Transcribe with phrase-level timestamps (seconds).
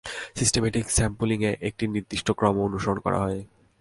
[0.39, 3.39] Systematic স্যাম্পলিংএ একটি নির্দিষ্ট ক্রম অনুসরণ করা হয়।